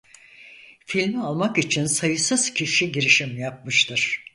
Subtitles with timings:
[0.85, 4.25] Filmi almak için sayısız kişi girişim yapmıştır.